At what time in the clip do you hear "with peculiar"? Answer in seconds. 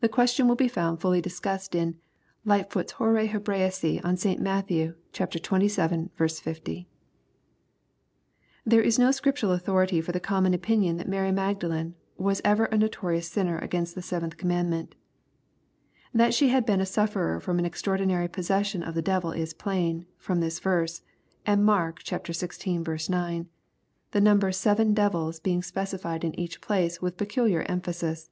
27.02-27.60